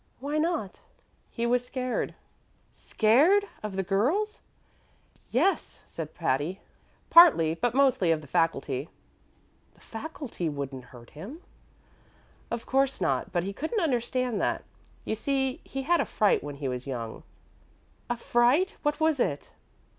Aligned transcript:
"Why 0.19 0.39
not?" 0.39 0.79
"He 1.29 1.45
was 1.45 1.63
scared." 1.63 2.15
"Scared? 2.71 3.47
Of 3.61 3.75
the 3.75 3.83
girls?" 3.83 4.41
"Yes," 5.29 5.83
said 5.85 6.15
Patty, 6.15 6.59
"partly 7.11 7.53
but 7.53 7.75
mostly 7.75 8.11
of 8.11 8.21
the 8.21 8.25
faculty." 8.27 8.89
"The 9.75 9.79
faculty 9.81 10.49
wouldn't 10.49 10.85
hurt 10.85 11.11
him." 11.11 11.41
"Of 12.49 12.65
course 12.65 12.99
not; 12.99 13.31
but 13.31 13.43
he 13.43 13.53
couldn't 13.53 13.79
understand 13.79 14.41
that. 14.41 14.63
You 15.05 15.13
see, 15.13 15.61
he 15.63 15.83
had 15.83 16.01
a 16.01 16.05
fright 16.05 16.43
when 16.43 16.55
he 16.55 16.67
was 16.67 16.87
young." 16.87 17.21
"A 18.09 18.17
fright? 18.17 18.77
What 18.81 18.99
was 18.99 19.19
it?" 19.19 19.51